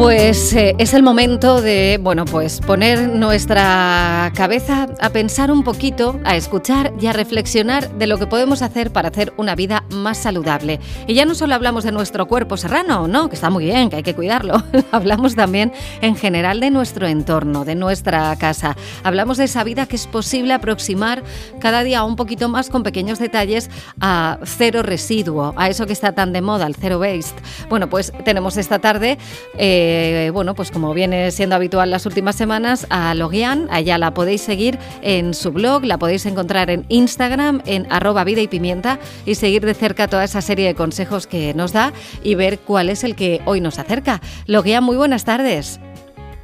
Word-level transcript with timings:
Pues 0.00 0.54
eh, 0.54 0.74
es 0.78 0.94
el 0.94 1.02
momento 1.02 1.60
de, 1.60 1.98
bueno, 2.00 2.24
pues 2.24 2.62
poner 2.62 3.10
nuestra 3.10 4.32
cabeza 4.34 4.88
a 4.98 5.10
pensar 5.10 5.52
un 5.52 5.62
poquito, 5.62 6.18
a 6.24 6.36
escuchar 6.36 6.94
y 6.98 7.06
a 7.06 7.12
reflexionar 7.12 7.90
de 7.98 8.06
lo 8.06 8.16
que 8.16 8.26
podemos 8.26 8.62
hacer 8.62 8.92
para 8.92 9.10
hacer 9.10 9.34
una 9.36 9.54
vida 9.54 9.84
más 9.90 10.16
saludable. 10.16 10.80
Y 11.06 11.12
ya 11.12 11.26
no 11.26 11.34
solo 11.34 11.54
hablamos 11.54 11.84
de 11.84 11.92
nuestro 11.92 12.26
cuerpo 12.26 12.56
serrano, 12.56 13.08
no, 13.08 13.28
que 13.28 13.34
está 13.34 13.50
muy 13.50 13.66
bien, 13.66 13.90
que 13.90 13.96
hay 13.96 14.02
que 14.02 14.14
cuidarlo. 14.14 14.64
hablamos 14.90 15.36
también 15.36 15.70
en 16.00 16.16
general 16.16 16.60
de 16.60 16.70
nuestro 16.70 17.06
entorno, 17.06 17.66
de 17.66 17.74
nuestra 17.74 18.34
casa. 18.36 18.78
Hablamos 19.04 19.36
de 19.36 19.44
esa 19.44 19.64
vida 19.64 19.84
que 19.84 19.96
es 19.96 20.06
posible 20.06 20.54
aproximar 20.54 21.22
cada 21.60 21.82
día 21.82 22.04
un 22.04 22.16
poquito 22.16 22.48
más 22.48 22.70
con 22.70 22.82
pequeños 22.82 23.18
detalles 23.18 23.68
a 24.00 24.38
cero 24.44 24.82
residuo, 24.82 25.52
a 25.58 25.68
eso 25.68 25.84
que 25.86 25.92
está 25.92 26.12
tan 26.12 26.32
de 26.32 26.40
moda, 26.40 26.66
el 26.66 26.74
zero 26.74 27.00
waste. 27.00 27.42
Bueno, 27.68 27.90
pues 27.90 28.14
tenemos 28.24 28.56
esta 28.56 28.78
tarde 28.78 29.18
eh, 29.58 29.89
bueno, 30.32 30.54
pues 30.54 30.70
como 30.70 30.94
viene 30.94 31.30
siendo 31.30 31.56
habitual 31.56 31.90
las 31.90 32.06
últimas 32.06 32.36
semanas, 32.36 32.86
a 32.90 33.14
Logian. 33.14 33.68
Allá 33.70 33.98
la 33.98 34.14
podéis 34.14 34.40
seguir 34.40 34.78
en 35.02 35.34
su 35.34 35.52
blog, 35.52 35.84
la 35.84 35.98
podéis 35.98 36.26
encontrar 36.26 36.70
en 36.70 36.84
Instagram, 36.88 37.62
en 37.66 37.86
arroba 37.90 38.24
vida 38.24 38.40
y 38.40 38.48
pimienta, 38.48 38.98
y 39.26 39.34
seguir 39.34 39.64
de 39.64 39.74
cerca 39.74 40.08
toda 40.08 40.24
esa 40.24 40.40
serie 40.40 40.66
de 40.66 40.74
consejos 40.74 41.26
que 41.26 41.54
nos 41.54 41.72
da 41.72 41.92
y 42.22 42.34
ver 42.34 42.58
cuál 42.58 42.90
es 42.90 43.04
el 43.04 43.14
que 43.16 43.40
hoy 43.44 43.60
nos 43.60 43.78
acerca. 43.78 44.20
Logian, 44.46 44.84
muy 44.84 44.96
buenas 44.96 45.24
tardes. 45.24 45.80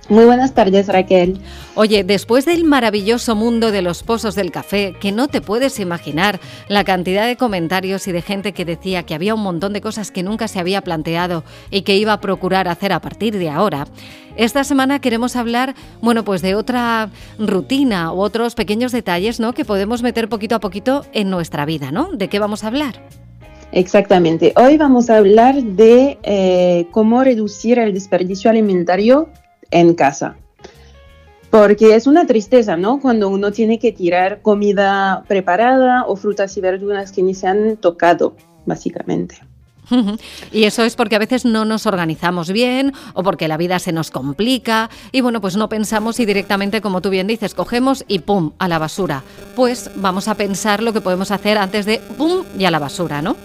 Muy 0.08 0.24
buenas 0.24 0.54
tardes, 0.54 0.86
Raquel. 0.86 1.40
Oye, 1.78 2.04
después 2.04 2.46
del 2.46 2.64
maravilloso 2.64 3.36
mundo 3.36 3.70
de 3.70 3.82
los 3.82 4.02
pozos 4.02 4.34
del 4.34 4.50
café, 4.50 4.94
que 4.98 5.12
no 5.12 5.28
te 5.28 5.42
puedes 5.42 5.78
imaginar 5.78 6.40
la 6.68 6.84
cantidad 6.84 7.26
de 7.26 7.36
comentarios 7.36 8.08
y 8.08 8.12
de 8.12 8.22
gente 8.22 8.52
que 8.52 8.64
decía 8.64 9.02
que 9.02 9.14
había 9.14 9.34
un 9.34 9.42
montón 9.42 9.74
de 9.74 9.82
cosas 9.82 10.10
que 10.10 10.22
nunca 10.22 10.48
se 10.48 10.58
había 10.58 10.80
planteado 10.80 11.44
y 11.70 11.82
que 11.82 11.98
iba 11.98 12.14
a 12.14 12.20
procurar 12.22 12.66
hacer 12.66 12.94
a 12.94 13.02
partir 13.02 13.36
de 13.36 13.50
ahora, 13.50 13.86
esta 14.36 14.64
semana 14.64 15.02
queremos 15.02 15.36
hablar, 15.36 15.74
bueno, 16.00 16.24
pues 16.24 16.40
de 16.40 16.54
otra 16.54 17.10
rutina 17.38 18.10
u 18.10 18.20
otros 18.20 18.54
pequeños 18.54 18.90
detalles, 18.90 19.38
¿no? 19.38 19.52
Que 19.52 19.66
podemos 19.66 20.02
meter 20.02 20.30
poquito 20.30 20.54
a 20.54 20.60
poquito 20.60 21.04
en 21.12 21.28
nuestra 21.28 21.66
vida, 21.66 21.90
¿no? 21.90 22.08
¿De 22.10 22.28
qué 22.28 22.38
vamos 22.38 22.64
a 22.64 22.68
hablar? 22.68 23.02
Exactamente. 23.72 24.54
Hoy 24.56 24.78
vamos 24.78 25.10
a 25.10 25.18
hablar 25.18 25.62
de 25.62 26.18
eh, 26.22 26.86
cómo 26.90 27.22
reducir 27.22 27.78
el 27.78 27.92
desperdicio 27.92 28.48
alimentario 28.50 29.28
en 29.70 29.92
casa. 29.92 30.36
Porque 31.50 31.94
es 31.94 32.06
una 32.06 32.26
tristeza, 32.26 32.76
¿no? 32.76 33.00
Cuando 33.00 33.28
uno 33.28 33.52
tiene 33.52 33.78
que 33.78 33.92
tirar 33.92 34.42
comida 34.42 35.24
preparada 35.28 36.04
o 36.06 36.16
frutas 36.16 36.56
y 36.56 36.60
verduras 36.60 37.12
que 37.12 37.22
ni 37.22 37.34
se 37.34 37.46
han 37.46 37.76
tocado, 37.76 38.34
básicamente. 38.66 39.36
Y 40.52 40.64
eso 40.64 40.82
es 40.82 40.96
porque 40.96 41.16
a 41.16 41.20
veces 41.20 41.44
no 41.44 41.64
nos 41.64 41.86
organizamos 41.86 42.50
bien 42.50 42.92
o 43.14 43.22
porque 43.22 43.48
la 43.48 43.56
vida 43.56 43.78
se 43.78 43.92
nos 43.92 44.10
complica 44.10 44.90
y 45.12 45.20
bueno, 45.20 45.40
pues 45.40 45.56
no 45.56 45.68
pensamos 45.68 46.20
y 46.20 46.26
directamente, 46.26 46.80
como 46.80 47.00
tú 47.00 47.10
bien 47.10 47.26
dices, 47.26 47.54
cogemos 47.54 48.04
y 48.08 48.20
¡pum! 48.20 48.52
a 48.58 48.68
la 48.68 48.78
basura. 48.78 49.22
Pues 49.54 49.90
vamos 49.96 50.28
a 50.28 50.34
pensar 50.34 50.82
lo 50.82 50.92
que 50.92 51.00
podemos 51.00 51.30
hacer 51.30 51.58
antes 51.58 51.86
de 51.86 52.00
¡pum! 52.16 52.44
y 52.58 52.64
a 52.64 52.70
la 52.70 52.78
basura, 52.78 53.22
¿no? 53.22 53.36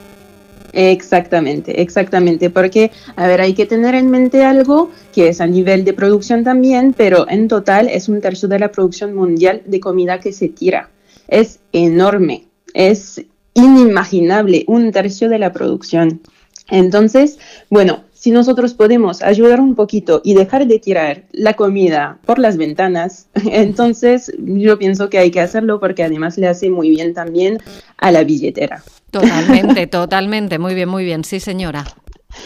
Exactamente, 0.73 1.81
exactamente, 1.81 2.49
porque, 2.49 2.91
a 3.15 3.27
ver, 3.27 3.41
hay 3.41 3.53
que 3.53 3.65
tener 3.65 3.93
en 3.93 4.09
mente 4.09 4.45
algo 4.45 4.89
que 5.13 5.27
es 5.27 5.41
a 5.41 5.47
nivel 5.47 5.83
de 5.83 5.93
producción 5.93 6.43
también, 6.43 6.93
pero 6.93 7.29
en 7.29 7.47
total 7.47 7.89
es 7.89 8.07
un 8.07 8.21
tercio 8.21 8.47
de 8.47 8.59
la 8.59 8.71
producción 8.71 9.13
mundial 9.13 9.63
de 9.65 9.79
comida 9.79 10.19
que 10.19 10.31
se 10.31 10.47
tira. 10.47 10.89
Es 11.27 11.59
enorme, 11.73 12.45
es 12.73 13.21
inimaginable, 13.53 14.63
un 14.67 14.91
tercio 14.91 15.27
de 15.27 15.39
la 15.39 15.51
producción. 15.51 16.21
Entonces, 16.69 17.37
bueno, 17.69 18.05
si 18.21 18.29
nosotros 18.29 18.75
podemos 18.75 19.23
ayudar 19.23 19.59
un 19.59 19.73
poquito 19.73 20.21
y 20.23 20.35
dejar 20.35 20.67
de 20.67 20.77
tirar 20.77 21.23
la 21.31 21.55
comida 21.55 22.19
por 22.23 22.37
las 22.37 22.55
ventanas, 22.55 23.25
entonces 23.51 24.31
yo 24.37 24.77
pienso 24.77 25.09
que 25.09 25.17
hay 25.17 25.31
que 25.31 25.39
hacerlo 25.41 25.79
porque 25.79 26.03
además 26.03 26.37
le 26.37 26.47
hace 26.47 26.69
muy 26.69 26.91
bien 26.91 27.15
también 27.15 27.57
a 27.97 28.11
la 28.11 28.23
billetera. 28.23 28.83
Totalmente, 29.09 29.87
totalmente, 29.87 30.59
muy 30.59 30.75
bien, 30.75 30.87
muy 30.87 31.03
bien, 31.03 31.23
sí 31.23 31.39
señora. 31.39 31.83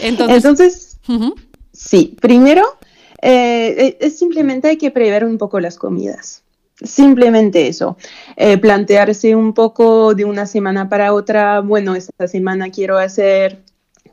Entonces, 0.00 0.98
sí, 1.72 2.16
primero, 2.22 2.64
eh, 3.20 3.98
es 4.00 4.18
simplemente 4.18 4.68
hay 4.68 4.78
que 4.78 4.90
prever 4.90 5.26
un 5.26 5.36
poco 5.36 5.60
las 5.60 5.76
comidas. 5.76 6.42
Simplemente 6.82 7.68
eso, 7.68 7.98
eh, 8.36 8.56
plantearse 8.56 9.36
un 9.36 9.52
poco 9.52 10.14
de 10.14 10.24
una 10.24 10.46
semana 10.46 10.88
para 10.88 11.12
otra, 11.12 11.60
bueno, 11.60 11.94
esta 11.94 12.28
semana 12.28 12.70
quiero 12.70 12.96
hacer 12.96 13.65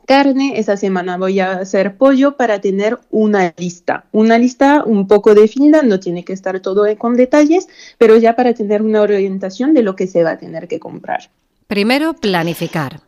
carne, 0.04 0.58
esa 0.58 0.76
semana 0.76 1.16
voy 1.16 1.40
a 1.40 1.52
hacer 1.52 1.96
pollo 1.96 2.36
para 2.36 2.60
tener 2.60 2.98
una 3.10 3.54
lista, 3.56 4.04
una 4.12 4.38
lista 4.38 4.84
un 4.84 5.06
poco 5.08 5.34
definida, 5.34 5.82
no 5.82 6.00
tiene 6.00 6.24
que 6.24 6.32
estar 6.32 6.60
todo 6.60 6.84
con 6.96 7.16
detalles, 7.16 7.68
pero 7.98 8.16
ya 8.16 8.36
para 8.36 8.54
tener 8.54 8.82
una 8.82 9.02
orientación 9.02 9.74
de 9.74 9.82
lo 9.82 9.96
que 9.96 10.06
se 10.06 10.22
va 10.22 10.32
a 10.32 10.38
tener 10.38 10.68
que 10.68 10.78
comprar. 10.78 11.30
Primero, 11.66 12.14
planificar. 12.14 13.00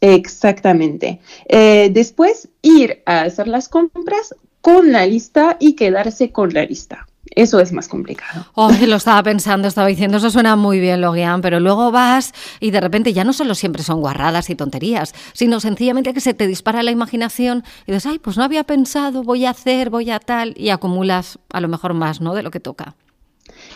Exactamente. 0.00 1.20
Eh, 1.46 1.90
después, 1.92 2.48
ir 2.62 3.02
a 3.06 3.22
hacer 3.22 3.48
las 3.48 3.68
compras 3.68 4.34
con 4.60 4.92
la 4.92 5.06
lista 5.06 5.56
y 5.58 5.74
quedarse 5.74 6.32
con 6.32 6.52
la 6.52 6.64
lista. 6.64 7.06
Eso 7.30 7.60
es 7.60 7.72
más 7.72 7.88
complicado. 7.88 8.46
Oh, 8.54 8.70
lo 8.86 8.96
estaba 8.96 9.22
pensando, 9.22 9.68
estaba 9.68 9.88
diciendo, 9.88 10.18
eso 10.18 10.30
suena 10.30 10.56
muy 10.56 10.80
bien, 10.80 11.00
Logian, 11.00 11.40
pero 11.42 11.60
luego 11.60 11.90
vas 11.90 12.32
y 12.60 12.70
de 12.70 12.80
repente 12.80 13.12
ya 13.12 13.24
no 13.24 13.32
solo 13.32 13.54
siempre 13.54 13.82
son 13.82 14.00
guarradas 14.00 14.48
y 14.48 14.54
tonterías, 14.54 15.14
sino 15.32 15.60
sencillamente 15.60 16.14
que 16.14 16.20
se 16.20 16.34
te 16.34 16.46
dispara 16.46 16.82
la 16.82 16.92
imaginación 16.92 17.64
y 17.86 17.92
dices, 17.92 18.06
ay, 18.06 18.18
pues 18.18 18.36
no 18.36 18.44
había 18.44 18.64
pensado, 18.64 19.22
voy 19.22 19.44
a 19.44 19.50
hacer, 19.50 19.90
voy 19.90 20.10
a 20.10 20.20
tal, 20.20 20.54
y 20.56 20.70
acumulas 20.70 21.38
a 21.52 21.60
lo 21.60 21.68
mejor 21.68 21.94
más, 21.94 22.20
¿no? 22.20 22.34
De 22.34 22.42
lo 22.42 22.50
que 22.50 22.60
toca. 22.60 22.94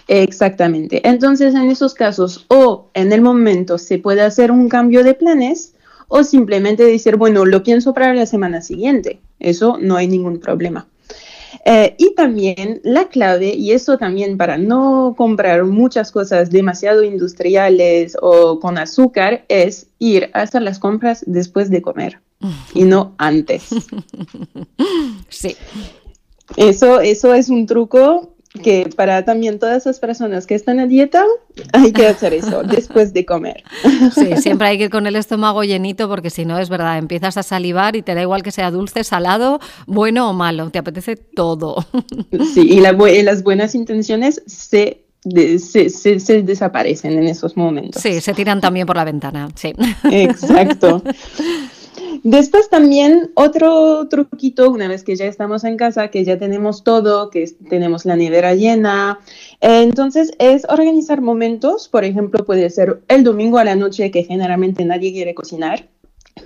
Exactamente. 0.09 1.06
Entonces, 1.09 1.55
en 1.55 1.71
esos 1.71 1.94
casos, 1.94 2.47
o 2.49 2.89
en 2.94 3.12
el 3.12 3.21
momento 3.21 3.78
se 3.78 3.99
puede 3.99 4.22
hacer 4.22 4.50
un 4.50 4.69
cambio 4.69 5.05
de 5.05 5.15
planes, 5.15 5.75
o 6.09 6.25
simplemente 6.25 6.84
decir, 6.84 7.16
bueno, 7.16 7.44
lo 7.44 7.62
pienso 7.62 7.94
para 7.94 8.12
la 8.12 8.27
semana 8.27 8.62
siguiente. 8.62 9.21
Eso 9.39 9.78
no 9.81 9.97
hay 9.97 10.09
ningún 10.09 10.41
problema. 10.41 10.89
Eh, 11.65 11.94
y 11.99 12.15
también 12.15 12.81
la 12.84 13.09
clave, 13.09 13.55
y 13.55 13.72
eso 13.72 13.99
también 13.99 14.37
para 14.37 14.59
no 14.59 15.15
comprar 15.16 15.65
muchas 15.65 16.12
cosas 16.12 16.50
demasiado 16.50 17.03
industriales 17.03 18.16
o 18.21 18.61
con 18.61 18.78
azúcar, 18.78 19.44
es 19.49 19.89
ir 19.99 20.31
a 20.33 20.43
hacer 20.43 20.62
las 20.62 20.78
compras 20.78 21.25
después 21.27 21.71
de 21.71 21.83
comer 21.83 22.21
y 22.75 22.84
no 22.84 23.15
antes. 23.19 23.71
Sí. 25.28 25.56
Eso, 26.56 27.00
eso 27.00 27.33
es 27.33 27.49
un 27.49 27.66
truco 27.66 28.34
que 28.62 28.91
para 28.97 29.25
también 29.25 29.59
todas 29.59 29.78
esas 29.78 30.00
personas 30.00 30.47
que 30.47 30.55
están 30.55 30.81
a 30.81 30.87
dieta, 30.87 31.25
hay 31.72 31.93
que 31.93 32.06
hacer 32.06 32.34
eso 32.34 32.62
después 32.65 33.12
de 33.12 33.25
comer. 33.25 33.62
Sí, 34.15 34.37
siempre 34.38 34.69
hay 34.69 34.78
que 34.78 34.84
ir 34.84 34.91
con 34.91 35.06
el 35.06 35.16
estómago 35.16 35.62
llenito 35.62 36.09
porque 36.09 36.31
si 36.31 36.44
no 36.44 36.59
es 36.59 36.69
verdad, 36.69 36.99
empiezas 36.99 37.37
a 37.37 37.43
salivar 37.43 37.94
y 37.94 38.03
te 38.03 38.15
da 38.15 38.22
igual 38.22 38.43
que 38.43 38.50
sea 38.50 38.71
dulce, 38.71 39.05
salado, 39.05 39.60
bueno 39.87 40.28
o 40.28 40.33
malo, 40.33 40.71
te 40.71 40.78
apetece 40.78 41.16
todo. 41.16 41.84
Sí, 42.55 42.62
y, 42.69 42.81
las 42.81 43.43
buenas 43.43 43.75
intenciones 43.75 44.43
se 44.47 45.05
se, 45.59 46.43
desaparecen 46.43 47.12
en 47.12 47.28
esos 47.28 47.56
momentos. 47.56 48.03
Sí, 48.03 48.21
se 48.21 48.33
tiran 48.33 48.60
también 48.60 48.87
por 48.87 48.97
la 48.97 49.05
ventana, 49.05 49.49
sí. 49.55 49.72
Exacto. 50.10 51.03
Después 52.22 52.69
también 52.69 53.31
otro 53.34 54.09
truquito, 54.09 54.71
una 54.71 54.88
vez 54.88 55.04
que 55.04 55.16
ya 55.16 55.26
estamos 55.26 55.65
en 55.65 55.76
casa, 55.76 56.09
que 56.09 56.25
ya 56.25 56.38
tenemos 56.38 56.84
todo, 56.84 57.31
que 57.31 57.47
tenemos 57.69 58.04
la 58.04 58.16
nevera 58.16 58.54
llena, 58.54 59.21
entonces 59.60 60.32
es 60.38 60.66
organizar 60.69 61.21
momentos, 61.21 61.88
por 61.88 62.04
ejemplo, 62.04 62.44
puede 62.44 62.69
ser 62.71 63.00
el 63.09 63.25
domingo 63.25 63.59
a 63.59 63.65
la 63.65 63.76
noche 63.76 64.10
que 64.10 64.25
generalmente 64.25 64.84
nadie 64.84 65.12
quiere 65.12 65.34
cocinar, 65.34 65.88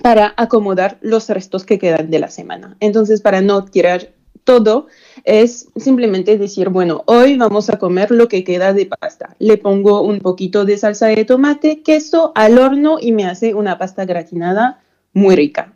para 0.03 0.35
acomodar 0.37 0.99
los 1.01 1.29
restos 1.29 1.65
que 1.65 1.79
quedan 1.79 2.11
de 2.11 2.19
la 2.19 2.29
semana. 2.29 2.77
Entonces, 2.81 3.21
para 3.21 3.41
no 3.41 3.65
tirar 3.65 4.11
todo, 4.45 4.87
es 5.25 5.69
simplemente 5.77 6.37
decir, 6.37 6.69
bueno, 6.69 7.03
hoy 7.07 7.37
vamos 7.37 7.71
a 7.71 7.79
comer 7.79 8.11
lo 8.11 8.29
que 8.29 8.45
queda 8.45 8.73
de 8.73 8.87
pasta. 8.87 9.37
Le 9.39 9.57
pongo 9.57 10.03
un 10.03 10.21
poquito 10.21 10.65
de 10.65 10.77
salsa 10.77 11.07
de 11.07 11.25
tomate, 11.25 11.83
queso 11.83 12.33
al 12.35 12.59
horno 12.59 12.99
y 13.01 13.13
me 13.13 13.25
hace 13.25 13.55
una 13.55 13.79
pasta 13.79 14.05
gratinada 14.05 14.81
muy 15.15 15.37
rica. 15.37 15.73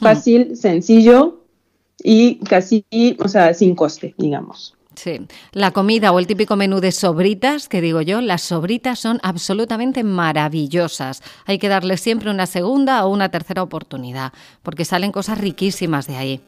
Hmm. 0.00 0.04
Fácil, 0.04 0.56
sencillo 0.56 1.44
y 2.02 2.36
casi, 2.40 2.84
o 3.22 3.28
sea, 3.28 3.54
sin 3.54 3.74
coste, 3.74 4.14
digamos. 4.18 4.74
Sí, 4.96 5.20
la 5.52 5.70
comida 5.70 6.12
o 6.12 6.18
el 6.18 6.26
típico 6.26 6.56
menú 6.56 6.80
de 6.80 6.92
sobritas, 6.92 7.68
que 7.68 7.80
digo 7.80 8.02
yo, 8.02 8.20
las 8.20 8.42
sobritas 8.42 8.98
son 8.98 9.20
absolutamente 9.22 10.02
maravillosas. 10.02 11.22
Hay 11.46 11.58
que 11.58 11.68
darle 11.68 11.96
siempre 11.96 12.30
una 12.30 12.46
segunda 12.46 13.06
o 13.06 13.10
una 13.10 13.30
tercera 13.30 13.62
oportunidad, 13.62 14.32
porque 14.62 14.84
salen 14.84 15.12
cosas 15.12 15.38
riquísimas 15.38 16.06
de 16.06 16.16
ahí. 16.16 16.40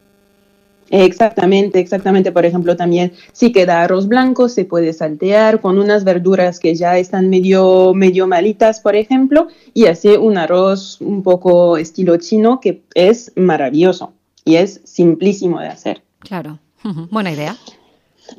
Exactamente, 0.93 1.81
exactamente. 1.81 2.33
Por 2.33 2.45
ejemplo, 2.45 2.77
también 2.77 3.13
si 3.33 3.51
queda 3.51 3.83
arroz 3.83 4.09
blanco, 4.09 4.51
se 4.51 4.67
puede 4.67 4.93
saltear 4.93 5.63
con 5.63 5.79
unas 5.79 6.05
verduras 6.05 6.61
que 6.61 6.75
ya 6.75 6.99
están 6.99 7.31
medio, 7.31 7.95
medio 7.95 8.27
malitas, 8.27 8.81
por 8.81 8.95
ejemplo, 8.95 9.49
y 9.73 9.87
hace 9.87 10.19
un 10.19 10.37
arroz 10.37 11.01
un 11.01 11.23
poco 11.23 11.79
estilo 11.79 12.19
chino 12.19 12.61
que 12.61 12.83
es 12.95 13.33
maravilloso. 13.37 14.13
y 14.45 14.57
es 14.57 14.81
simplísimo 14.85 15.61
de 15.61 15.69
hacer. 15.69 16.03
Claro, 16.19 16.59
buena 17.11 17.33
idea. 17.33 17.57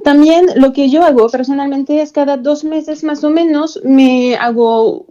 También 0.03 0.45
lo 0.55 0.73
que 0.73 0.89
yo 0.89 1.03
hago 1.03 1.29
personalmente 1.29 2.01
es 2.01 2.11
cada 2.11 2.37
dos 2.37 2.63
meses 2.63 3.03
más 3.03 3.23
o 3.23 3.29
menos 3.29 3.79
me 3.83 4.35
hago 4.35 5.07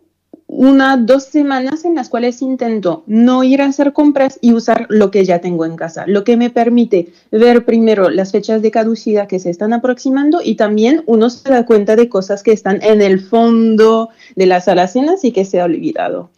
una, 0.55 0.99
dos 0.99 1.25
semanas 1.25 1.87
en 1.87 1.95
las 1.95 2.11
cuales 2.11 2.43
intento 2.43 3.05
no 3.07 3.43
ir 3.43 3.63
a 3.63 3.67
hacer 3.67 3.95
compras 3.95 4.39
y 4.43 4.53
usar 4.53 4.87
lo 4.91 5.11
que 5.11 5.25
ya 5.25 5.41
tengo 5.41 5.65
en 5.65 5.77
casa, 5.77 6.05
lo 6.07 6.25
que 6.25 6.37
me 6.37 6.51
permite 6.51 7.09
ver 7.31 7.65
primero 7.65 8.11
las 8.11 8.33
fechas 8.33 8.61
de 8.61 8.71
caducidad 8.71 9.27
que 9.27 9.39
se 9.39 9.49
están 9.49 9.73
aproximando 9.73 10.41
y 10.45 10.57
también 10.57 11.05
uno 11.07 11.31
se 11.31 11.49
da 11.49 11.65
cuenta 11.65 11.97
de 11.97 12.11
cosas 12.11 12.43
que 12.43 12.53
están 12.53 12.83
en 12.83 13.01
el 13.01 13.21
fondo 13.21 14.11
de 14.37 14.45
las 14.45 14.69
alacenas 14.69 15.25
y 15.25 15.33
que 15.33 15.47
se 15.47 15.59
ha 15.59 15.65
olvidado. 15.65 16.29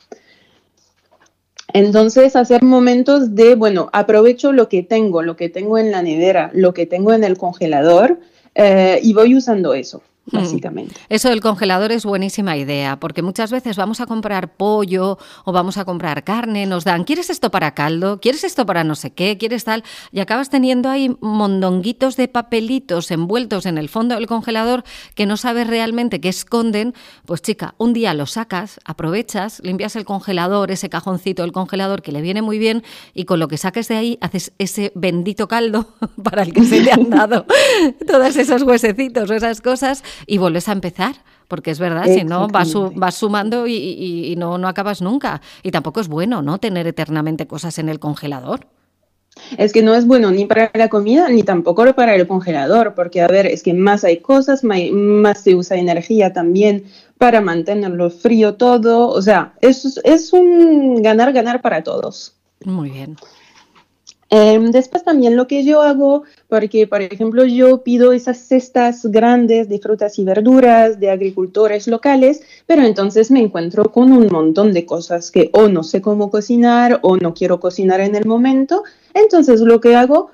Entonces, 1.73 2.37
hacer 2.37 2.63
momentos 2.63 3.35
de, 3.35 3.57
bueno, 3.57 3.91
aprovecho 3.93 4.53
lo 4.53 4.69
que 4.69 4.85
tengo, 4.85 5.23
lo 5.23 5.35
que 5.35 5.49
tengo 5.49 5.77
en 5.77 5.91
la 5.91 6.03
nevera, 6.03 6.53
lo 6.55 6.73
que 6.73 6.87
tengo 6.87 7.13
en 7.13 7.25
el 7.25 7.37
congelador 7.37 8.21
eh, 8.55 9.01
y 9.03 9.13
voy 9.13 9.35
usando 9.35 9.75
eso. 9.75 10.03
Mm. 10.27 10.37
básicamente. 10.39 10.95
Eso 11.11 11.29
del 11.29 11.43
congelador 11.43 11.93
es 11.93 12.07
buenísima 12.07 12.57
idea, 12.57 12.99
porque 12.99 13.21
muchas 13.21 13.51
veces 13.51 13.77
vamos 13.77 14.01
a 14.01 14.07
comprar 14.07 14.55
pollo 14.57 15.19
o 15.45 15.53
vamos 15.53 15.77
a 15.77 15.85
comprar 15.85 16.25
carne, 16.25 16.65
nos 16.65 16.85
dan, 16.85 17.05
¿quieres 17.05 17.29
esto 17.29 17.51
para 17.51 17.75
caldo? 17.75 18.21
¿Quieres 18.21 18.43
esto 18.43 18.65
para 18.65 18.85
no 18.85 18.95
sé 18.95 19.13
qué? 19.13 19.37
¿Quieres 19.37 19.65
tal? 19.65 19.85
Y 20.13 20.21
acabas 20.21 20.49
teniendo 20.49 20.89
ahí 20.89 21.15
mondonguitos 21.21 22.17
de 22.17 22.29
papelitos 22.29 23.11
envueltos 23.11 23.67
en 23.67 23.77
el 23.77 23.91
fondo 23.91 24.15
del 24.15 24.27
congelador 24.27 24.85
que 25.15 25.27
no 25.27 25.37
sabes 25.37 25.67
realmente 25.67 26.21
qué 26.21 26.31
esconden. 26.31 26.95
Pues 27.27 27.43
chica, 27.43 27.75
un 27.77 27.93
día 27.93 28.15
lo 28.15 28.25
sacas, 28.25 28.81
aprovechas, 28.85 29.61
limpias 29.63 29.95
el 29.95 30.07
congelador, 30.07 30.71
ese 30.71 30.89
cajoncito 30.89 31.43
del 31.43 31.53
congelador 31.53 32.01
que 32.01 32.13
le 32.13 32.23
viene 32.23 32.41
muy 32.41 32.59
bien 32.59 32.83
y 33.13 33.25
con 33.27 33.41
lo 33.41 33.49
que 33.49 33.59
saques 33.59 33.89
de 33.89 33.97
ahí 33.97 34.19
haces 34.23 34.53
ese 34.59 34.91
bendito 34.95 35.49
caldo 35.49 35.89
para 36.23 36.43
el 36.43 36.55
que 36.55 36.65
se 36.65 36.81
le 36.81 36.93
han 36.93 37.11
dado 37.11 37.45
todos 38.07 38.37
esos 38.37 38.63
huesecitos 38.63 39.29
o 39.31 39.35
esas 39.35 39.61
cosas 39.61 40.03
y 40.27 40.39
vuelves 40.39 40.69
a 40.69 40.73
empezar. 40.73 41.17
Porque 41.49 41.71
es 41.71 41.79
verdad, 41.79 42.07
si 42.07 42.25
no, 42.25 42.49
vas, 42.49 42.73
vas 42.95 43.17
sumando 43.17 43.67
y, 43.67 44.35
no, 44.39 44.57
no 44.57 44.67
acabas 44.67 45.03
nunca. 45.03 45.43
Y 45.63 45.71
tampoco 45.71 46.01
es 46.01 46.09
bueno, 46.09 46.41
¿no? 46.41 46.59
Tener 46.59 46.87
eternamente 46.87 47.47
cosas 47.47 47.79
en 47.79 47.91
el 47.91 48.01
congelador. 48.01 48.67
Es 49.59 49.73
que 49.73 49.83
no 49.83 49.95
es 49.95 50.07
bueno 50.07 50.31
ni 50.31 50.47
para 50.47 50.71
la 50.75 50.89
comida 50.89 51.29
ni 51.29 51.43
tampoco 51.43 51.93
para 51.95 52.15
el 52.15 52.27
congelador, 52.27 52.95
porque 52.95 53.21
a 53.21 53.27
ver, 53.27 53.47
es 53.47 53.63
que 53.63 53.75
más 53.75 54.05
hay 54.05 54.19
cosas, 54.19 54.63
más 54.65 55.41
se 55.41 55.55
usa 55.55 55.77
energía 55.77 56.33
también 56.33 56.85
para 57.19 57.41
mantenerlo 57.41 58.11
frío 58.11 58.55
todo, 58.55 59.09
o 59.09 59.23
sea, 59.23 59.55
es, 59.61 60.01
es 60.05 60.33
un 60.33 61.03
ganar-ganar 61.03 61.61
para 61.61 61.83
todos. 61.83 62.37
Muy 62.65 62.91
bien. 62.91 63.17
Em, 64.37 64.73
después 64.73 65.05
también 65.05 65.37
lo 65.37 65.47
que 65.47 65.63
yo 65.63 65.81
hago, 65.81 66.25
porque 66.49 66.89
por 66.89 67.01
ejemplo 67.03 67.45
yo 67.45 67.85
pido 67.85 68.13
esas 68.13 68.37
cestas 68.39 69.07
grandes 69.07 69.69
de 69.69 69.79
frutas 69.79 70.19
y 70.19 70.25
verduras 70.25 70.99
de 70.99 71.09
agricultores 71.11 71.87
locales, 71.87 72.43
pero 72.67 72.83
entonces 72.83 73.31
me 73.31 73.39
encuentro 73.39 73.93
con 73.93 74.11
un 74.11 74.27
montón 74.27 74.73
de 74.73 74.87
cosas 74.87 75.31
que 75.31 75.51
o 75.53 75.69
no 75.69 75.85
sé 75.85 76.01
cómo 76.01 76.33
cocinar 76.33 76.99
o 77.03 77.17
no 77.17 77.33
quiero 77.33 77.61
cocinar 77.61 78.01
en 78.01 78.17
el 78.17 78.27
momento. 78.27 78.83
Entonces 79.15 79.61
lo 79.61 79.81
que 79.81 79.95
hago, 79.95 80.33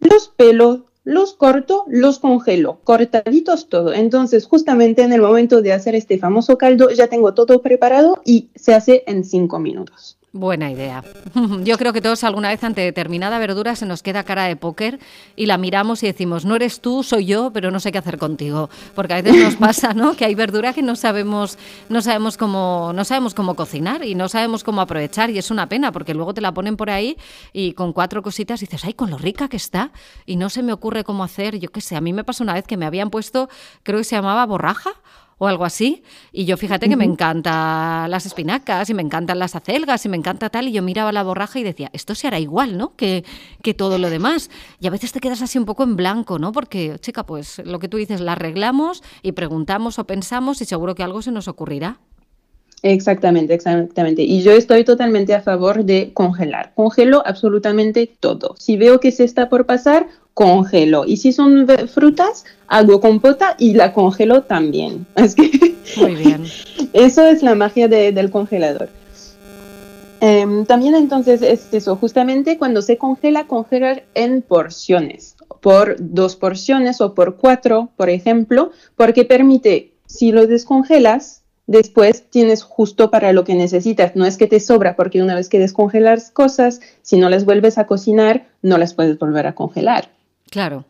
los 0.00 0.28
pelo, 0.28 0.86
los 1.04 1.34
corto, 1.34 1.84
los 1.86 2.20
congelo, 2.20 2.78
cortaditos 2.82 3.68
todo. 3.68 3.92
Entonces 3.92 4.46
justamente 4.46 5.02
en 5.02 5.12
el 5.12 5.20
momento 5.20 5.60
de 5.60 5.74
hacer 5.74 5.94
este 5.94 6.16
famoso 6.16 6.56
caldo 6.56 6.88
ya 6.88 7.08
tengo 7.08 7.34
todo 7.34 7.60
preparado 7.60 8.22
y 8.24 8.48
se 8.54 8.72
hace 8.72 9.04
en 9.06 9.22
cinco 9.22 9.58
minutos. 9.58 10.16
Buena 10.36 10.68
idea. 10.68 11.04
Yo 11.62 11.78
creo 11.78 11.92
que 11.92 12.00
todos 12.00 12.24
alguna 12.24 12.48
vez 12.48 12.64
ante 12.64 12.80
determinada 12.80 13.38
verdura 13.38 13.76
se 13.76 13.86
nos 13.86 14.02
queda 14.02 14.24
cara 14.24 14.46
de 14.46 14.56
póker 14.56 14.98
y 15.36 15.46
la 15.46 15.58
miramos 15.58 16.02
y 16.02 16.08
decimos, 16.08 16.44
no 16.44 16.56
eres 16.56 16.80
tú, 16.80 17.04
soy 17.04 17.26
yo, 17.26 17.52
pero 17.52 17.70
no 17.70 17.78
sé 17.78 17.92
qué 17.92 17.98
hacer 17.98 18.18
contigo. 18.18 18.68
Porque 18.96 19.14
a 19.14 19.22
veces 19.22 19.40
nos 19.40 19.54
pasa, 19.60 19.94
¿no? 19.94 20.16
Que 20.16 20.24
hay 20.24 20.34
verdura 20.34 20.72
que 20.72 20.82
no 20.82 20.96
sabemos, 20.96 21.56
no 21.88 22.02
sabemos 22.02 22.36
cómo, 22.36 22.90
no 22.96 23.04
sabemos 23.04 23.32
cómo 23.32 23.54
cocinar 23.54 24.04
y 24.04 24.16
no 24.16 24.28
sabemos 24.28 24.64
cómo 24.64 24.80
aprovechar 24.80 25.30
y 25.30 25.38
es 25.38 25.52
una 25.52 25.68
pena 25.68 25.92
porque 25.92 26.14
luego 26.14 26.34
te 26.34 26.40
la 26.40 26.52
ponen 26.52 26.76
por 26.76 26.90
ahí 26.90 27.16
y 27.52 27.74
con 27.74 27.92
cuatro 27.92 28.20
cositas 28.20 28.58
dices, 28.58 28.84
ay, 28.84 28.94
con 28.94 29.10
lo 29.10 29.18
rica 29.18 29.48
que 29.48 29.56
está 29.56 29.92
y 30.26 30.34
no 30.34 30.50
se 30.50 30.64
me 30.64 30.72
ocurre 30.72 31.04
cómo 31.04 31.22
hacer, 31.22 31.60
yo 31.60 31.70
qué 31.70 31.80
sé, 31.80 31.94
a 31.94 32.00
mí 32.00 32.12
me 32.12 32.24
pasó 32.24 32.42
una 32.42 32.54
vez 32.54 32.66
que 32.66 32.76
me 32.76 32.86
habían 32.86 33.10
puesto, 33.10 33.48
creo 33.84 33.98
que 33.98 34.04
se 34.04 34.16
llamaba 34.16 34.44
borraja 34.46 34.90
o 35.44 35.48
algo 35.48 35.64
así. 35.64 36.02
Y 36.32 36.44
yo 36.44 36.56
fíjate 36.56 36.88
que 36.88 36.96
me 36.96 37.04
encantan 37.04 38.10
las 38.10 38.26
espinacas 38.26 38.90
y 38.90 38.94
me 38.94 39.02
encantan 39.02 39.38
las 39.38 39.54
acelgas 39.54 40.04
y 40.04 40.08
me 40.08 40.16
encanta 40.16 40.50
tal. 40.50 40.68
Y 40.68 40.72
yo 40.72 40.82
miraba 40.82 41.12
la 41.12 41.22
borraja 41.22 41.58
y 41.58 41.62
decía, 41.62 41.90
esto 41.92 42.14
se 42.14 42.26
hará 42.26 42.38
igual, 42.38 42.76
¿no? 42.76 42.96
Que, 42.96 43.24
que 43.62 43.74
todo 43.74 43.98
lo 43.98 44.10
demás. 44.10 44.50
Y 44.80 44.86
a 44.86 44.90
veces 44.90 45.12
te 45.12 45.20
quedas 45.20 45.42
así 45.42 45.58
un 45.58 45.64
poco 45.64 45.84
en 45.84 45.96
blanco, 45.96 46.38
¿no? 46.38 46.52
Porque, 46.52 46.98
chica, 46.98 47.24
pues 47.24 47.62
lo 47.64 47.78
que 47.78 47.88
tú 47.88 47.96
dices, 47.96 48.20
la 48.20 48.32
arreglamos 48.32 49.02
y 49.22 49.32
preguntamos 49.32 49.98
o 49.98 50.06
pensamos 50.06 50.60
y 50.60 50.64
seguro 50.64 50.94
que 50.94 51.02
algo 51.02 51.22
se 51.22 51.30
nos 51.30 51.48
ocurrirá. 51.48 51.98
Exactamente, 52.84 53.54
exactamente. 53.54 54.20
Y 54.22 54.42
yo 54.42 54.52
estoy 54.52 54.84
totalmente 54.84 55.34
a 55.34 55.40
favor 55.40 55.86
de 55.86 56.10
congelar. 56.12 56.72
Congelo 56.74 57.22
absolutamente 57.24 58.10
todo. 58.20 58.56
Si 58.58 58.76
veo 58.76 59.00
que 59.00 59.10
se 59.10 59.24
está 59.24 59.48
por 59.48 59.64
pasar, 59.64 60.06
congelo. 60.34 61.06
Y 61.06 61.16
si 61.16 61.32
son 61.32 61.66
frutas, 61.88 62.44
hago 62.68 63.00
compota 63.00 63.56
y 63.58 63.72
la 63.72 63.94
congelo 63.94 64.42
también. 64.42 65.06
Es 65.16 65.34
que 65.34 65.74
Muy 65.96 66.14
bien. 66.14 66.44
Eso 66.92 67.26
es 67.26 67.42
la 67.42 67.54
magia 67.54 67.88
del 67.88 68.30
congelador. 68.30 68.90
Em, 70.20 70.66
también 70.66 70.94
entonces 70.94 71.40
es 71.40 71.72
eso, 71.72 71.96
justamente 71.96 72.58
cuando 72.58 72.82
se 72.82 72.98
congela, 72.98 73.46
congelar 73.46 74.04
en 74.14 74.42
porciones, 74.42 75.36
por 75.62 75.96
dos 75.98 76.36
porciones 76.36 77.00
o 77.00 77.14
por 77.14 77.36
cuatro, 77.36 77.90
por 77.96 78.10
ejemplo, 78.10 78.72
porque 78.94 79.24
permite, 79.24 79.92
si 80.06 80.32
lo 80.32 80.46
descongelas, 80.46 81.43
después 81.66 82.24
tienes 82.30 82.62
justo 82.62 83.10
para 83.10 83.32
lo 83.32 83.44
que 83.44 83.54
necesitas. 83.54 84.16
No 84.16 84.26
es 84.26 84.36
que 84.36 84.46
te 84.46 84.60
sobra, 84.60 84.96
porque 84.96 85.22
una 85.22 85.34
vez 85.34 85.48
que 85.48 85.58
descongelas 85.58 86.30
cosas, 86.30 86.80
si 87.02 87.18
no 87.18 87.30
las 87.30 87.44
vuelves 87.44 87.78
a 87.78 87.86
cocinar, 87.86 88.46
no 88.62 88.78
las 88.78 88.94
puedes 88.94 89.18
volver 89.18 89.46
a 89.46 89.54
congelar. 89.54 90.10
Claro. 90.50 90.84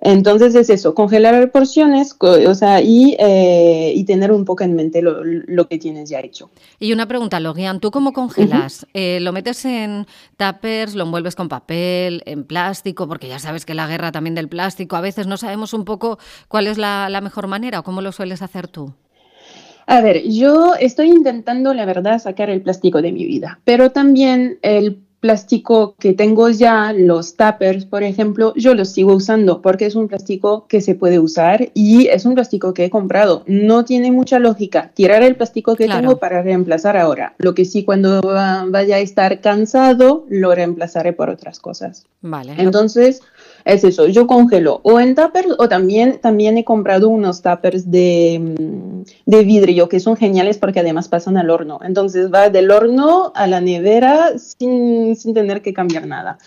Entonces 0.00 0.54
es 0.54 0.70
eso, 0.70 0.94
congelar 0.94 1.50
porciones 1.50 2.16
o 2.20 2.54
sea, 2.54 2.80
y, 2.80 3.16
eh, 3.18 3.92
y, 3.94 4.04
tener 4.04 4.32
un 4.32 4.44
poco 4.44 4.64
en 4.64 4.74
mente 4.74 5.02
lo, 5.02 5.68
que 5.68 5.78
tienes 5.78 6.08
ya 6.08 6.20
hecho. 6.20 6.50
Y 6.78 6.92
una 6.92 7.06
pregunta, 7.06 7.40
Logian, 7.40 7.80
¿tú 7.80 7.90
cómo 7.90 8.12
congelas? 8.12 8.86
Eh, 8.94 9.18
¿Lo 9.20 9.32
metes 9.32 9.64
en 9.64 10.06
tuppers, 10.36 10.94
lo 10.94 11.04
envuelves 11.04 11.34
con 11.34 11.48
papel, 11.48 12.22
en 12.26 12.44
plástico? 12.44 13.08
Porque 13.08 13.28
ya 13.28 13.38
sabes 13.38 13.64
que 13.64 13.74
la 13.74 13.86
guerra 13.86 14.12
también 14.12 14.34
del 14.34 14.48
plástico, 14.48 14.96
a 14.96 15.00
veces 15.00 15.26
no 15.26 15.36
sabemos 15.36 15.72
un 15.74 15.84
poco 15.84 16.18
cuál 16.48 16.66
es 16.66 16.78
la, 16.78 17.08
la 17.08 17.20
mejor 17.20 17.46
manera 17.46 17.80
o 17.80 17.82
cómo 17.82 18.02
lo 18.02 18.12
sueles 18.12 18.42
hacer 18.42 18.68
tú. 18.68 18.92
A 19.86 20.00
ver, 20.00 20.22
yo 20.28 20.74
estoy 20.78 21.08
intentando, 21.08 21.74
la 21.74 21.84
verdad, 21.84 22.18
sacar 22.18 22.50
el 22.50 22.62
plástico 22.62 23.02
de 23.02 23.12
mi 23.12 23.24
vida, 23.24 23.60
pero 23.64 23.90
también 23.90 24.58
el 24.62 25.02
plástico 25.22 25.94
que 26.00 26.14
tengo 26.14 26.48
ya, 26.50 26.92
los 26.92 27.36
tuppers, 27.36 27.86
por 27.86 28.02
ejemplo, 28.02 28.52
yo 28.56 28.74
los 28.74 28.90
sigo 28.90 29.14
usando 29.14 29.62
porque 29.62 29.86
es 29.86 29.94
un 29.94 30.08
plástico 30.08 30.66
que 30.66 30.80
se 30.80 30.96
puede 30.96 31.20
usar 31.20 31.70
y 31.74 32.08
es 32.08 32.24
un 32.26 32.34
plástico 32.34 32.74
que 32.74 32.86
he 32.86 32.90
comprado. 32.90 33.44
No 33.46 33.84
tiene 33.84 34.10
mucha 34.10 34.40
lógica 34.40 34.90
tirar 34.94 35.22
el 35.22 35.36
plástico 35.36 35.76
que 35.76 35.86
tengo 35.86 36.18
para 36.18 36.42
reemplazar 36.42 36.96
ahora. 36.96 37.34
Lo 37.38 37.54
que 37.54 37.64
sí, 37.64 37.84
cuando 37.84 38.20
vaya 38.20 38.96
a 38.96 38.98
estar 38.98 39.40
cansado, 39.40 40.26
lo 40.28 40.56
reemplazaré 40.56 41.12
por 41.12 41.30
otras 41.30 41.60
cosas. 41.60 42.04
Vale. 42.20 42.54
Entonces, 42.58 43.22
es 43.64 43.84
eso, 43.84 44.06
yo 44.06 44.26
congelo 44.26 44.80
o 44.82 45.00
en 45.00 45.14
tuppers 45.14 45.48
o 45.58 45.68
también, 45.68 46.18
también 46.20 46.58
he 46.58 46.64
comprado 46.64 47.08
unos 47.08 47.42
tuppers 47.42 47.90
de, 47.90 48.40
mm, 48.40 49.02
de 49.26 49.44
vidrio 49.44 49.88
que 49.88 50.00
son 50.00 50.16
geniales 50.16 50.58
porque 50.58 50.80
además 50.80 51.08
pasan 51.08 51.36
al 51.36 51.50
horno. 51.50 51.80
Entonces 51.82 52.32
va 52.32 52.50
del 52.50 52.70
horno 52.70 53.32
a 53.34 53.46
la 53.46 53.60
nevera 53.60 54.38
sin, 54.38 55.16
sin 55.16 55.34
tener 55.34 55.62
que 55.62 55.72
cambiar 55.72 56.06
nada. 56.06 56.38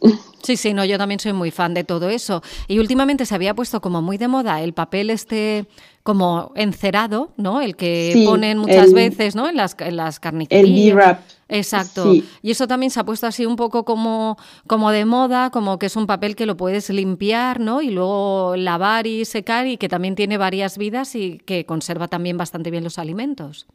Sí, 0.44 0.58
sí, 0.58 0.74
no, 0.74 0.84
yo 0.84 0.98
también 0.98 1.20
soy 1.20 1.32
muy 1.32 1.50
fan 1.50 1.72
de 1.72 1.84
todo 1.84 2.10
eso. 2.10 2.42
Y 2.68 2.78
últimamente 2.78 3.24
se 3.24 3.34
había 3.34 3.54
puesto 3.54 3.80
como 3.80 4.02
muy 4.02 4.18
de 4.18 4.28
moda 4.28 4.60
el 4.60 4.74
papel 4.74 5.08
este 5.08 5.64
como 6.02 6.52
encerado, 6.54 7.32
¿no? 7.38 7.62
El 7.62 7.76
que 7.76 8.24
ponen 8.26 8.58
muchas 8.58 8.92
veces, 8.92 9.34
¿no? 9.34 9.48
En 9.48 9.56
las, 9.56 9.74
en 9.78 9.96
las 9.96 10.20
carnicerías. 10.20 10.68
El 10.68 10.74
B-Wrap. 10.74 11.20
Exacto. 11.48 12.12
Y 12.42 12.50
eso 12.50 12.68
también 12.68 12.90
se 12.90 13.00
ha 13.00 13.04
puesto 13.04 13.26
así 13.26 13.46
un 13.46 13.56
poco 13.56 13.86
como, 13.86 14.36
como 14.66 14.90
de 14.90 15.06
moda, 15.06 15.48
como 15.48 15.78
que 15.78 15.86
es 15.86 15.96
un 15.96 16.06
papel 16.06 16.36
que 16.36 16.44
lo 16.44 16.58
puedes 16.58 16.90
limpiar, 16.90 17.58
¿no? 17.58 17.80
Y 17.80 17.88
luego 17.88 18.54
lavar 18.54 19.06
y 19.06 19.24
secar 19.24 19.66
y 19.66 19.78
que 19.78 19.88
también 19.88 20.14
tiene 20.14 20.36
varias 20.36 20.76
vidas 20.76 21.14
y 21.14 21.38
que 21.38 21.64
conserva 21.64 22.08
también 22.08 22.36
bastante 22.36 22.70
bien 22.70 22.84
los 22.84 22.98
alimentos. 22.98 23.66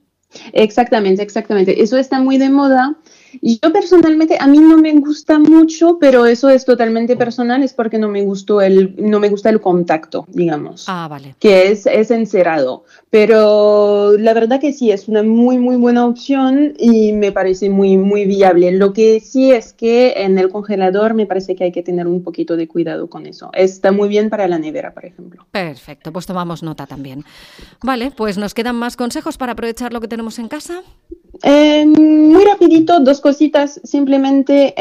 Exactamente, 0.53 1.23
exactamente. 1.23 1.81
Eso 1.81 1.97
está 1.97 2.19
muy 2.19 2.37
de 2.37 2.49
moda. 2.51 2.95
Yo 3.41 3.71
personalmente, 3.71 4.37
a 4.39 4.47
mí 4.47 4.59
no 4.59 4.77
me 4.77 4.93
gusta 4.93 5.39
mucho, 5.39 5.97
pero 5.99 6.25
eso 6.25 6.49
es 6.49 6.65
totalmente 6.65 7.15
personal, 7.15 7.63
es 7.63 7.73
porque 7.73 7.97
no 7.97 8.09
me, 8.09 8.23
gustó 8.23 8.61
el, 8.61 8.95
no 8.97 9.19
me 9.19 9.29
gusta 9.29 9.49
el 9.49 9.61
contacto, 9.61 10.25
digamos. 10.29 10.85
Ah, 10.87 11.07
vale. 11.09 11.35
Que 11.39 11.71
es, 11.71 11.85
es 11.85 12.11
encerado. 12.11 12.83
Pero 13.09 14.13
la 14.17 14.33
verdad 14.33 14.59
que 14.59 14.73
sí, 14.73 14.91
es 14.91 15.07
una 15.07 15.23
muy, 15.23 15.57
muy 15.57 15.77
buena 15.77 16.05
opción 16.05 16.73
y 16.77 17.13
me 17.13 17.31
parece 17.31 17.69
muy, 17.69 17.97
muy 17.97 18.25
viable. 18.25 18.71
Lo 18.71 18.93
que 18.93 19.19
sí 19.19 19.51
es 19.51 19.73
que 19.73 20.13
en 20.17 20.37
el 20.37 20.49
congelador 20.49 21.13
me 21.13 21.25
parece 21.25 21.55
que 21.55 21.63
hay 21.63 21.71
que 21.71 21.81
tener 21.81 22.07
un 22.07 22.23
poquito 22.23 22.55
de 22.55 22.67
cuidado 22.67 23.09
con 23.09 23.25
eso. 23.25 23.49
Está 23.53 23.91
muy 23.91 24.09
bien 24.09 24.29
para 24.29 24.47
la 24.47 24.59
nevera, 24.59 24.93
por 24.93 25.05
ejemplo. 25.05 25.45
Perfecto, 25.51 26.11
pues 26.11 26.25
tomamos 26.25 26.61
nota 26.61 26.85
también. 26.85 27.23
Vale, 27.81 28.11
pues 28.11 28.37
nos 28.37 28.53
quedan 28.53 28.75
más 28.75 28.95
consejos 28.95 29.37
para 29.37 29.53
aprovechar 29.53 29.91
lo 29.91 30.01
que 30.01 30.07
tenemos 30.07 30.37
en 30.37 30.47
casa. 30.47 30.83
Eh, 31.43 31.85
muy 31.85 32.43
rapidito, 32.43 32.99
dos 32.99 33.21
cositas. 33.21 33.79
Simplemente 33.83 34.73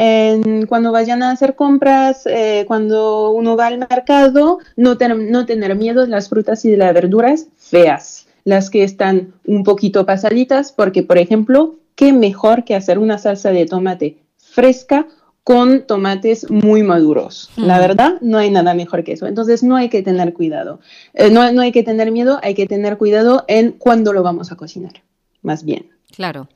cuando 0.67 0.91
vayan 0.91 1.23
a 1.23 1.31
hacer 1.31 1.55
compras, 1.55 2.25
eh, 2.25 2.65
cuando 2.67 3.31
uno 3.31 3.55
va 3.55 3.67
al 3.67 3.77
mercado, 3.77 4.59
no, 4.75 4.97
no 5.17 5.45
tener 5.45 5.75
miedo 5.75 6.01
de 6.01 6.09
las 6.09 6.29
frutas 6.29 6.65
y 6.65 6.71
de 6.71 6.77
las 6.77 6.93
verduras 6.93 7.47
feas, 7.57 8.27
las 8.43 8.69
que 8.69 8.83
están 8.83 9.33
un 9.45 9.63
poquito 9.63 10.05
pasaditas, 10.05 10.71
porque 10.71 11.03
por 11.03 11.17
ejemplo, 11.17 11.75
qué 11.95 12.13
mejor 12.13 12.63
que 12.63 12.75
hacer 12.75 12.97
una 12.99 13.17
salsa 13.17 13.51
de 13.51 13.65
tomate 13.65 14.17
fresca 14.37 15.07
con 15.43 15.87
tomates 15.87 16.49
muy 16.51 16.83
maduros. 16.83 17.49
La 17.55 17.79
verdad, 17.79 18.21
no 18.21 18.37
hay 18.37 18.51
nada 18.51 18.73
mejor 18.75 19.03
que 19.03 19.13
eso. 19.13 19.25
Entonces, 19.25 19.63
no 19.63 19.75
hay 19.75 19.89
que 19.89 20.03
tener 20.03 20.33
cuidado. 20.33 20.79
Eh, 21.13 21.31
no, 21.31 21.51
no 21.51 21.61
hay 21.61 21.71
que 21.71 21.81
tener 21.81 22.11
miedo, 22.11 22.39
hay 22.43 22.53
que 22.53 22.67
tener 22.67 22.97
cuidado 22.97 23.45
en 23.47 23.71
cuándo 23.71 24.13
lo 24.13 24.21
vamos 24.21 24.51
a 24.51 24.55
cocinar, 24.57 25.01
más 25.41 25.63
bien. 25.63 25.89
Claro. 26.15 26.47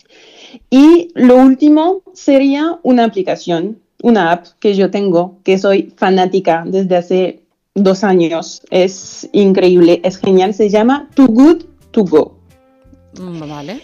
Y 0.69 1.09
lo 1.15 1.37
último 1.37 2.01
sería 2.13 2.79
una 2.83 3.05
aplicación, 3.05 3.79
una 4.01 4.31
app 4.31 4.47
que 4.59 4.75
yo 4.75 4.91
tengo, 4.91 5.37
que 5.43 5.57
soy 5.57 5.93
fanática 5.95 6.63
desde 6.65 6.95
hace 6.95 7.39
dos 7.75 8.03
años. 8.03 8.61
Es 8.69 9.29
increíble, 9.31 10.01
es 10.03 10.17
genial. 10.17 10.53
Se 10.53 10.69
llama 10.69 11.09
Too 11.15 11.27
Good 11.27 11.63
To 11.91 12.03
Go. 12.03 12.37
Mm, 13.19 13.49
vale. 13.49 13.81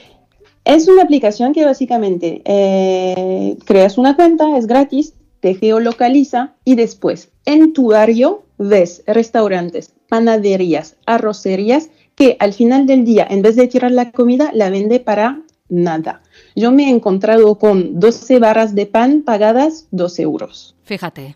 Es 0.66 0.88
una 0.88 1.04
aplicación 1.04 1.54
que 1.54 1.66
básicamente 1.66 2.42
eh, 2.46 3.58
creas 3.66 3.98
una 3.98 4.16
cuenta, 4.16 4.58
es 4.58 4.68
gratis, 4.68 5.14
te 5.40 5.56
geolocaliza 5.56 6.54
y 6.66 6.76
después 6.76 7.30
en 7.46 7.74
tu 7.74 7.88
barrio 7.88 8.44
ves 8.58 9.04
restaurantes, 9.08 9.94
panaderías, 10.10 10.98
arrocerías 11.06 11.90
que 12.16 12.36
al 12.40 12.54
final 12.54 12.86
del 12.86 13.06
día, 13.06 13.26
en 13.30 13.42
vez 13.42 13.56
de 13.56 13.68
tirar 13.68 13.92
la 13.92 14.12
comida, 14.12 14.52
la 14.54 14.70
vende 14.70 15.00
para 15.00 15.42
nada. 15.70 16.22
Yo 16.56 16.72
me 16.72 16.86
he 16.86 16.90
encontrado 16.90 17.56
con 17.56 18.00
12 18.00 18.40
barras 18.40 18.76
de 18.76 18.86
pan 18.86 19.24
pagadas 19.24 19.88
12 19.92 20.22
euros. 20.24 20.76
Fíjate. 20.84 21.36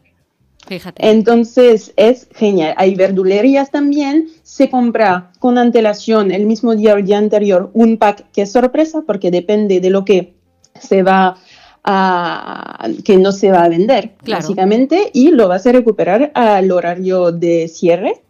Fíjate. 0.67 1.09
Entonces 1.09 1.93
es 1.97 2.29
genial. 2.33 2.73
Hay 2.77 2.95
verdulerías 2.95 3.69
también. 3.69 4.29
Se 4.43 4.69
compra 4.69 5.31
con 5.39 5.57
antelación 5.57 6.31
el 6.31 6.45
mismo 6.45 6.75
día 6.75 6.93
o 6.93 6.97
el 6.97 7.05
día 7.05 7.17
anterior 7.17 7.69
un 7.73 7.97
pack 7.97 8.31
que 8.31 8.43
es 8.43 8.51
sorpresa 8.51 9.03
porque 9.05 9.29
depende 9.29 9.81
de 9.81 9.89
lo 9.89 10.05
que 10.05 10.35
se 10.79 11.03
va 11.03 11.37
a, 11.83 12.87
que 13.03 13.17
no 13.17 13.31
se 13.33 13.51
va 13.51 13.63
a 13.63 13.69
vender, 13.69 14.13
básicamente, 14.25 15.11
y 15.13 15.31
lo 15.31 15.49
vas 15.49 15.67
a 15.67 15.73
recuperar 15.73 16.31
al 16.33 16.71
horario 16.71 17.31
de 17.31 17.67
cierre 17.67 18.22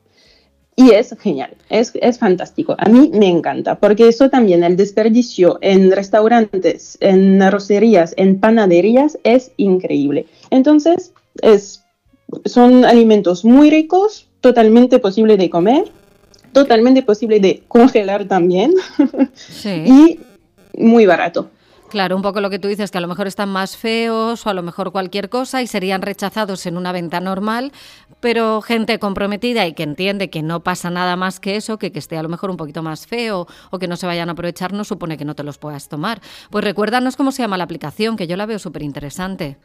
y 0.75 0.91
es 0.91 1.15
genial, 1.19 1.55
es, 1.69 1.91
es, 2.01 2.17
fantástico. 2.17 2.75
A 2.79 2.89
mí 2.89 3.11
me 3.13 3.27
encanta, 3.27 3.75
porque 3.75 4.07
eso 4.07 4.29
también, 4.29 4.63
el 4.63 4.75
desperdicio 4.75 5.59
en 5.61 5.91
restaurantes, 5.91 6.97
en 6.99 7.41
arrocerías, 7.41 8.13
en 8.17 8.39
panaderías, 8.39 9.19
es 9.23 9.51
increíble. 9.57 10.25
Entonces, 10.49 11.13
es, 11.41 11.83
son 12.45 12.85
alimentos 12.85 13.45
muy 13.45 13.69
ricos, 13.69 14.27
totalmente 14.41 14.99
posible 14.99 15.37
de 15.37 15.49
comer, 15.49 15.85
totalmente 16.53 17.03
posible 17.03 17.39
de 17.39 17.63
congelar 17.67 18.25
también, 18.27 18.73
y 19.65 20.19
muy 20.75 21.05
barato. 21.05 21.49
Claro, 21.93 22.15
un 22.15 22.23
poco 22.23 22.41
lo 22.41 22.49
que 22.49 22.57
tú 22.57 22.69
dices, 22.69 22.89
que 22.89 22.97
a 22.97 23.01
lo 23.01 23.07
mejor 23.07 23.27
están 23.27 23.49
más 23.49 23.77
feos 23.77 24.47
o 24.47 24.49
a 24.49 24.55
lo 24.55 24.63
mejor 24.63 24.91
cualquier 24.91 25.29
cosa 25.29 25.61
y 25.61 25.67
serían 25.67 26.01
rechazados 26.01 26.65
en 26.65 26.75
una 26.75 26.91
venta 26.91 27.19
normal, 27.19 27.71
pero 28.19 28.63
gente 28.63 28.97
comprometida 28.97 29.67
y 29.67 29.73
que 29.73 29.83
entiende 29.83 30.31
que 30.31 30.41
no 30.41 30.63
pasa 30.63 30.89
nada 30.89 31.15
más 31.17 31.39
que 31.39 31.55
eso, 31.55 31.77
que, 31.77 31.91
que 31.91 31.99
esté 31.99 32.17
a 32.17 32.23
lo 32.23 32.29
mejor 32.29 32.49
un 32.49 32.57
poquito 32.57 32.81
más 32.81 33.05
feo 33.05 33.45
o 33.69 33.77
que 33.77 33.87
no 33.87 33.95
se 33.95 34.07
vayan 34.07 34.27
a 34.29 34.31
aprovechar, 34.31 34.73
no 34.73 34.85
supone 34.85 35.17
que 35.17 35.23
no 35.23 35.35
te 35.35 35.43
los 35.43 35.59
puedas 35.59 35.87
tomar. 35.87 36.19
Pues 36.49 36.65
recuérdanos 36.65 37.15
cómo 37.15 37.31
se 37.31 37.43
llama 37.43 37.59
la 37.59 37.65
aplicación, 37.65 38.17
que 38.17 38.25
yo 38.25 38.37
la 38.37 38.47
veo 38.47 38.57
súper 38.57 38.81
interesante. 38.81 39.57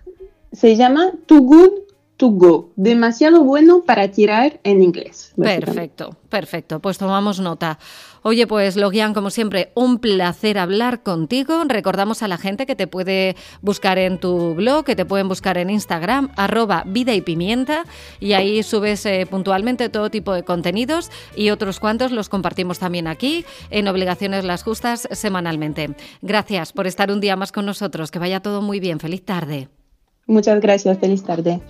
Se 0.53 0.77
llama 0.77 1.13
Too 1.25 1.41
Good 1.41 1.71
to 2.19 2.29
go. 2.29 2.73
Demasiado 2.77 3.43
bueno 3.43 3.85
para 3.87 4.11
tirar 4.11 4.61
en 4.65 4.83
inglés. 4.83 5.33
Perfecto, 5.35 6.11
perfecto. 6.29 6.81
Pues 6.81 6.99
tomamos 6.99 7.41
nota. 7.41 7.79
Oye, 8.29 8.47
pues 8.47 8.77
Logian, 8.77 9.15
como 9.15 9.31
siempre, 9.31 9.73
un 9.75 10.01
placer 10.01 10.59
hablar 10.59 11.03
contigo. 11.03 11.65
Recordamos 11.67 12.23
a 12.23 12.29
la 12.29 12.37
gente 12.37 12.67
que 12.67 12.77
te 12.77 12.87
puede 12.87 13.37
buscar 13.63 13.97
en 13.97 14.21
tu 14.21 14.55
blog, 14.55 14.85
que 14.85 14.95
te 14.95 15.07
pueden 15.07 15.29
buscar 15.29 15.57
en 15.57 15.71
Instagram, 15.71 16.29
arroba 16.37 16.83
vida 16.85 17.15
y 17.15 17.23
pimienta, 17.23 17.85
y 18.21 18.35
ahí 18.35 18.63
subes 18.63 19.07
eh, 19.07 19.27
puntualmente 19.31 19.89
todo 19.89 20.11
tipo 20.11 20.35
de 20.35 20.43
contenidos 20.43 21.11
y 21.37 21.49
otros 21.49 21.81
cuantos 21.81 22.13
los 22.13 22.29
compartimos 22.29 22.79
también 22.79 23.07
aquí 23.07 23.47
en 23.71 23.89
Obligaciones 23.89 24.45
las 24.45 24.63
Justas 24.63 25.09
semanalmente. 25.11 25.97
Gracias 26.21 26.75
por 26.75 26.87
estar 26.87 27.11
un 27.11 27.21
día 27.21 27.35
más 27.35 27.51
con 27.51 27.65
nosotros. 27.65 28.11
Que 28.11 28.19
vaya 28.19 28.41
todo 28.41 28.61
muy 28.61 28.79
bien. 28.79 29.01
Feliz 29.01 29.25
tarde. 29.25 29.71
Muchas 30.27 30.61
gracias. 30.61 30.99
Feliz 30.99 31.23
tarde. 31.25 31.63